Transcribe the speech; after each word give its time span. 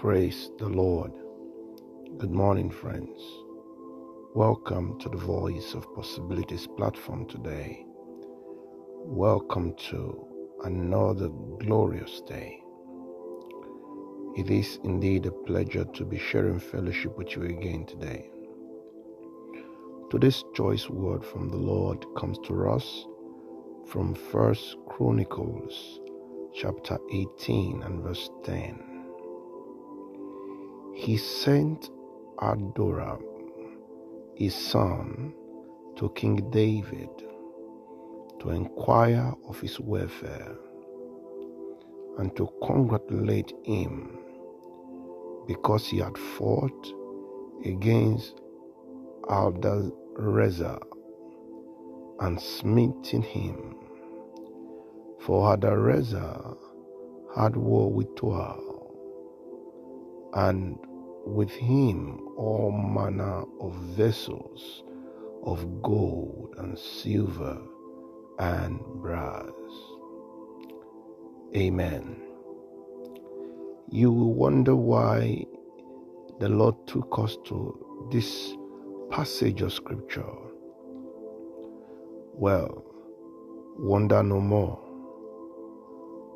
Praise 0.00 0.50
the 0.58 0.66
Lord. 0.66 1.12
Good 2.16 2.30
morning, 2.30 2.70
friends. 2.70 3.20
Welcome 4.34 4.98
to 5.00 5.10
the 5.10 5.18
Voice 5.18 5.74
of 5.74 5.94
Possibilities 5.94 6.66
platform 6.78 7.26
today. 7.26 7.84
Welcome 9.04 9.74
to 9.90 10.26
another 10.64 11.28
glorious 11.58 12.22
day. 12.22 12.62
It 14.38 14.48
is 14.48 14.80
indeed 14.84 15.26
a 15.26 15.32
pleasure 15.32 15.84
to 15.84 16.04
be 16.06 16.18
sharing 16.18 16.60
fellowship 16.60 17.18
with 17.18 17.36
you 17.36 17.42
again 17.42 17.84
today. 17.84 18.30
Today's 20.10 20.42
choice 20.54 20.88
word 20.88 21.22
from 21.22 21.50
the 21.50 21.58
Lord 21.58 22.06
comes 22.16 22.38
to 22.46 22.70
us 22.70 23.04
from 23.86 24.14
First 24.14 24.76
Chronicles 24.88 26.00
chapter 26.54 26.96
18 27.12 27.82
and 27.82 28.02
verse 28.02 28.30
10. 28.44 28.89
He 31.00 31.16
sent 31.16 31.88
Adoram, 32.40 33.22
his 34.34 34.54
son, 34.54 35.32
to 35.96 36.10
King 36.10 36.50
David 36.50 37.08
to 38.40 38.50
inquire 38.50 39.32
of 39.48 39.58
his 39.60 39.80
welfare 39.80 40.54
and 42.18 42.36
to 42.36 42.50
congratulate 42.66 43.50
him 43.64 44.18
because 45.46 45.86
he 45.88 46.00
had 46.00 46.18
fought 46.18 46.92
against 47.64 48.38
Hadarezer 49.22 50.80
and 52.20 52.38
smitten 52.38 53.22
him. 53.22 53.74
For 55.20 55.56
Hadarezer 55.56 56.58
had 57.34 57.56
war 57.56 57.90
with 57.90 58.14
Toab, 58.16 58.60
and 60.34 60.78
with 61.26 61.50
him 61.50 62.20
all 62.36 62.72
manner 62.72 63.44
of 63.60 63.74
vessels 63.96 64.82
of 65.44 65.82
gold 65.82 66.54
and 66.58 66.78
silver 66.78 67.60
and 68.38 68.80
brass. 69.02 69.50
Amen. 71.56 72.16
You 73.90 74.12
will 74.12 74.34
wonder 74.34 74.76
why 74.76 75.44
the 76.38 76.48
Lord 76.48 76.74
took 76.86 77.18
us 77.18 77.36
to 77.46 78.08
this 78.12 78.54
passage 79.10 79.62
of 79.62 79.72
scripture. 79.72 80.32
Well, 82.34 82.84
wonder 83.78 84.22
no 84.22 84.40
more. 84.40 84.80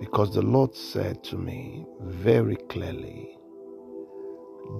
Because 0.00 0.34
the 0.34 0.42
Lord 0.42 0.74
said 0.74 1.24
to 1.24 1.36
me 1.36 1.86
very 2.02 2.56
clearly 2.68 3.37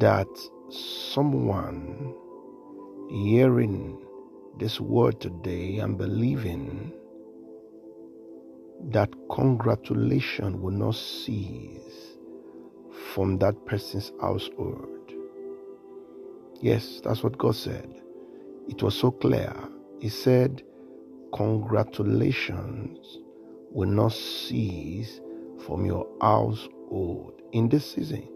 that 0.00 0.28
someone 0.70 2.14
hearing 3.11 3.98
this 4.58 4.81
word 4.81 5.20
today 5.20 5.78
and 5.78 5.98
believing 5.98 6.92
that 8.91 9.11
congratulation 9.31 10.61
will 10.62 10.72
not 10.72 10.94
cease 10.97 12.16
from 13.14 13.39
that 13.39 13.66
person's 13.66 14.12
household. 14.20 15.12
Yes, 16.61 17.00
that's 17.05 17.22
what 17.22 17.39
God 17.39 17.56
said. 17.56 18.03
It 18.69 18.83
was 18.83 18.94
so 18.98 19.11
clear. 19.12 19.55
He 20.00 20.09
said, 20.11 20.62
Congratulations 21.34 23.19
will 23.72 23.89
not 23.91 24.12
cease 24.12 25.20
from 25.66 25.86
your 25.86 26.09
household 26.22 27.42
in 27.53 27.69
this 27.69 27.92
season. 27.92 28.28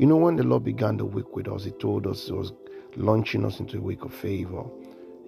You 0.00 0.06
know, 0.06 0.16
when 0.16 0.36
the 0.36 0.44
Lord 0.44 0.64
began 0.64 0.96
the 0.96 1.04
week 1.04 1.36
with 1.36 1.46
us, 1.48 1.64
He 1.64 1.72
told 1.72 2.06
us 2.08 2.26
He 2.26 2.32
was 2.32 2.54
launching 2.96 3.44
us 3.44 3.60
into 3.60 3.78
a 3.78 3.82
week 3.82 4.02
of 4.04 4.14
favor, 4.14 4.64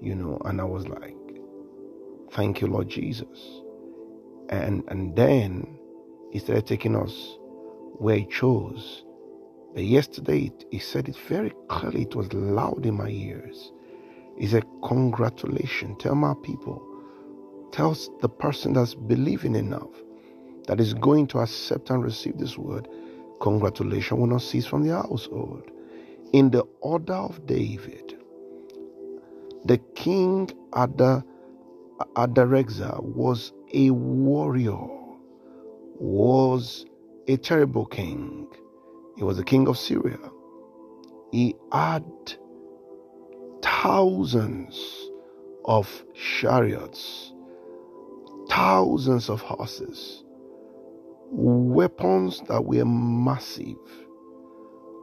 you 0.00 0.16
know, 0.16 0.40
and 0.46 0.62
I 0.62 0.64
was 0.64 0.88
like, 0.88 1.16
Thank 2.32 2.62
you, 2.62 2.68
Lord 2.68 2.88
Jesus. 2.88 3.62
And 4.50 4.84
and 4.88 5.16
then 5.16 5.78
He 6.32 6.40
started 6.40 6.66
taking 6.66 6.96
us 6.96 7.38
where 7.98 8.16
He 8.18 8.26
chose. 8.26 9.04
But 9.74 9.84
yesterday 9.84 10.50
He 10.70 10.78
said 10.80 11.08
it 11.08 11.16
very 11.28 11.52
clearly, 11.68 12.02
it 12.02 12.16
was 12.16 12.32
loud 12.32 12.86
in 12.86 12.94
my 12.96 13.10
ears. 13.10 13.72
He 14.38 14.46
said, 14.48 14.64
Congratulations. 14.84 15.98
Tell 16.00 16.16
my 16.16 16.34
people, 16.42 16.82
tell 17.72 17.96
the 18.22 18.28
person 18.30 18.74
that's 18.74 18.94
believing 18.94 19.56
enough 19.56 19.90
that 20.68 20.80
is 20.80 20.94
going 20.94 21.26
to 21.28 21.40
accept 21.40 21.90
and 21.90 22.04
receive 22.04 22.38
this 22.38 22.58
word 22.58 22.88
congratulation 23.40 24.18
will 24.18 24.26
not 24.26 24.42
cease 24.42 24.66
from 24.66 24.86
the 24.86 24.94
household. 24.94 25.70
In 26.32 26.50
the 26.50 26.64
order 26.80 27.14
of 27.14 27.46
David, 27.46 28.18
the 29.64 29.78
king 29.94 30.50
Adar, 30.72 31.24
Hadarezer 32.16 33.02
was 33.02 33.52
a 33.74 33.90
warrior, 33.90 34.78
was 35.98 36.86
a 37.28 37.36
terrible 37.36 37.86
king. 37.86 38.48
He 39.16 39.24
was 39.24 39.36
the 39.36 39.44
king 39.44 39.68
of 39.68 39.78
Syria. 39.78 40.18
He 41.32 41.54
had 41.72 42.04
thousands 43.62 45.10
of 45.64 46.04
chariots, 46.14 47.32
thousands 48.48 49.28
of 49.30 49.40
horses 49.42 50.24
weapons 51.32 52.42
that 52.48 52.64
were 52.64 52.84
massive. 52.84 53.76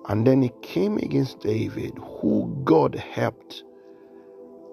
And 0.07 0.25
then 0.25 0.41
he 0.41 0.51
came 0.61 0.97
against 0.97 1.39
David, 1.39 1.97
who 1.97 2.55
God 2.63 2.95
helped. 2.95 3.63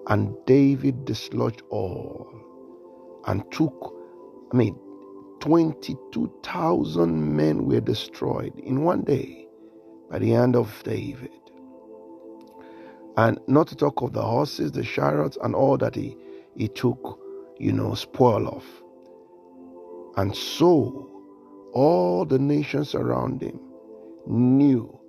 And 0.07 0.35
David 0.45 1.05
dislodged 1.05 1.63
all 1.69 2.31
and 3.25 3.43
took, 3.51 3.93
I 4.53 4.55
mean, 4.55 4.77
22,000 5.41 7.35
men 7.35 7.65
were 7.65 7.81
destroyed 7.81 8.57
in 8.59 8.83
one 8.83 9.01
day 9.01 9.47
by 10.09 10.19
the 10.19 10.31
hand 10.31 10.55
of 10.55 10.81
David. 10.83 11.31
And 13.17 13.39
not 13.47 13.67
to 13.67 13.75
talk 13.75 14.01
of 14.01 14.13
the 14.13 14.21
horses, 14.21 14.71
the 14.71 14.83
chariots, 14.83 15.37
and 15.43 15.55
all 15.55 15.77
that 15.79 15.95
he, 15.95 16.15
he 16.55 16.67
took, 16.67 17.19
you 17.57 17.71
know, 17.71 17.95
spoil 17.95 18.47
of. 18.47 18.63
And 20.17 20.35
so 20.35 21.16
all 21.77 22.25
the 22.25 22.39
nations 22.39 22.95
around 22.95 23.39
him 23.43 23.59
knew 24.25 24.99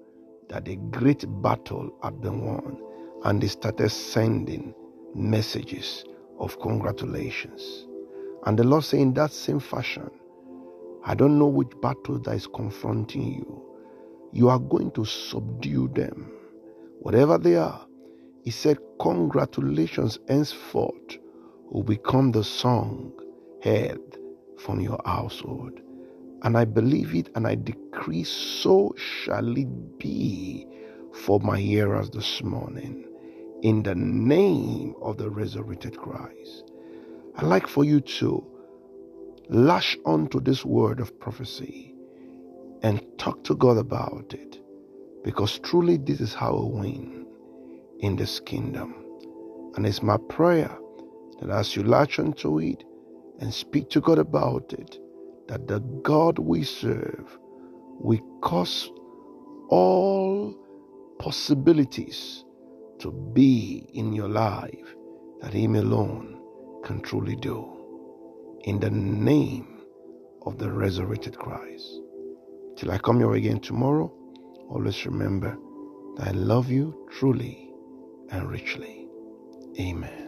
that 0.50 0.68
a 0.68 0.76
great 0.76 1.24
battle 1.40 1.90
had 2.02 2.20
been 2.20 2.44
won, 2.44 2.78
and 3.24 3.40
they 3.42 3.46
started 3.46 3.88
sending 3.88 4.74
messages 5.14 6.04
of 6.38 6.60
congratulations. 6.60 7.86
And 8.44 8.58
the 8.58 8.64
Lord 8.64 8.84
said, 8.84 9.00
in 9.00 9.14
that 9.14 9.32
same 9.32 9.60
fashion, 9.60 10.10
I 11.06 11.14
don't 11.14 11.38
know 11.38 11.46
which 11.46 11.70
battle 11.80 12.18
that 12.20 12.34
is 12.34 12.46
confronting 12.46 13.34
you. 13.36 13.76
You 14.32 14.50
are 14.50 14.58
going 14.58 14.90
to 14.90 15.06
subdue 15.06 15.88
them, 15.88 16.30
whatever 17.00 17.38
they 17.38 17.56
are. 17.56 17.86
He 18.44 18.50
said, 18.50 18.76
Congratulations 19.00 20.18
henceforth 20.28 21.16
will 21.70 21.82
become 21.82 22.32
the 22.32 22.44
song 22.44 23.12
heard 23.64 24.18
from 24.58 24.80
your 24.80 25.00
household. 25.06 25.80
And 26.42 26.56
I 26.56 26.64
believe 26.64 27.14
it 27.14 27.30
and 27.34 27.46
I 27.46 27.56
decree 27.56 28.24
so 28.24 28.94
shall 28.96 29.56
it 29.56 29.98
be 29.98 30.66
for 31.12 31.40
my 31.40 31.58
hearers 31.58 32.10
this 32.10 32.42
morning. 32.42 33.04
In 33.62 33.82
the 33.82 33.94
name 33.94 34.94
of 35.02 35.18
the 35.18 35.30
resurrected 35.30 35.98
Christ. 35.98 36.70
I'd 37.36 37.44
like 37.44 37.66
for 37.66 37.84
you 37.84 38.00
to 38.00 38.44
lash 39.48 39.96
onto 40.04 40.40
this 40.40 40.64
word 40.64 41.00
of 41.00 41.18
prophecy 41.20 41.94
and 42.82 43.04
talk 43.18 43.44
to 43.44 43.56
God 43.56 43.78
about 43.78 44.34
it. 44.34 44.60
Because 45.24 45.58
truly, 45.60 45.96
this 45.96 46.20
is 46.20 46.34
how 46.34 46.56
we 46.56 46.80
win 46.80 47.26
in 48.00 48.16
this 48.16 48.40
kingdom. 48.40 48.94
And 49.76 49.86
it's 49.86 50.02
my 50.02 50.16
prayer 50.28 50.76
that 51.40 51.50
as 51.50 51.76
you 51.76 51.82
latch 51.82 52.18
onto 52.18 52.60
it 52.60 52.84
and 53.40 53.52
speak 53.52 53.90
to 53.90 54.00
God 54.00 54.18
about 54.18 54.72
it, 54.72 54.98
that 55.48 55.68
the 55.68 55.80
God 56.02 56.38
we 56.38 56.64
serve 56.64 57.38
will 57.84 58.20
cause 58.42 58.90
all 59.70 60.54
possibilities 61.18 62.44
to 63.00 63.12
be 63.34 63.88
in 63.94 64.12
your 64.12 64.28
life 64.28 64.94
that 65.40 65.52
Him 65.54 65.76
alone 65.76 66.40
can 66.84 67.00
truly 67.02 67.36
do. 67.36 67.92
In 68.64 68.80
the 68.80 68.90
name 68.90 69.82
of 70.46 70.58
the 70.58 70.70
resurrected 70.70 71.38
Christ. 71.38 71.86
Till 72.76 72.90
I 72.90 72.98
come 72.98 73.18
here 73.20 73.34
again 73.34 73.60
tomorrow, 73.60 74.12
always 74.70 75.06
remember 75.06 75.56
that 76.16 76.28
I 76.28 76.32
love 76.32 76.70
you 76.70 77.08
truly 77.12 77.70
and 78.30 78.50
richly. 78.50 79.08
Amen. 79.80 80.27